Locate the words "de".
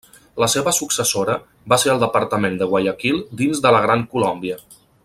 2.63-2.71, 3.67-3.75